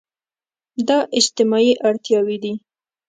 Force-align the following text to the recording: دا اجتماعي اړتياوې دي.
دا 0.87 0.97
اجتماعي 1.19 1.73
اړتياوې 1.87 2.37
دي. 2.43 2.53